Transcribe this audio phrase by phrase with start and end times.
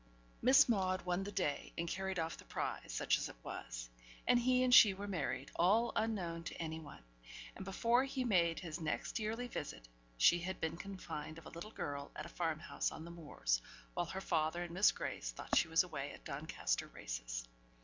[0.41, 3.87] Miss Maude won the day and carried off the prize, such as it was;
[4.25, 7.03] and he and she were married, all unknown to any one;
[7.55, 9.87] and before he made his next yearly visit,
[10.17, 13.61] she had been confined of a little girl at a farm house on the Moors,
[13.93, 17.47] while her father and Miss Grace thought she was away at Doncaster Races.